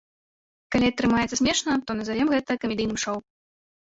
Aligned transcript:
Калі 0.75 0.85
атрымаецца 0.93 1.39
смешна, 1.41 1.75
то 1.85 1.97
назавём 1.99 2.27
гэта 2.35 2.51
камедыйным 2.63 2.99
шоу. 3.07 3.19